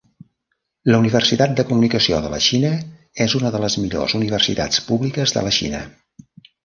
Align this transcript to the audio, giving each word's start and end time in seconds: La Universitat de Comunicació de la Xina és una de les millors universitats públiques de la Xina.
La 0.91 1.01
Universitat 1.01 1.51
de 1.59 1.65
Comunicació 1.71 2.21
de 2.23 2.31
la 2.35 2.39
Xina 2.45 2.71
és 3.27 3.35
una 3.41 3.51
de 3.57 3.61
les 3.67 3.77
millors 3.83 4.17
universitats 4.21 4.85
públiques 4.89 5.35
de 5.37 5.45
la 5.51 5.53
Xina. 5.59 5.83